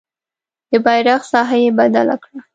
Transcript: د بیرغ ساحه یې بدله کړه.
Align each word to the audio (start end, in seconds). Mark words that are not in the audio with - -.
د 0.71 0.73
بیرغ 0.85 1.21
ساحه 1.31 1.57
یې 1.63 1.71
بدله 1.79 2.15
کړه. 2.23 2.39